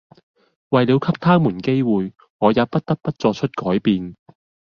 [0.71, 4.15] 為了給他們機會、我也不得不作出改變！